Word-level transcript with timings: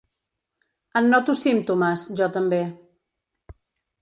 En 1.01 1.09
noto 1.11 1.35
símptomes, 1.41 2.07
jo 2.21 2.31
també. 2.39 2.63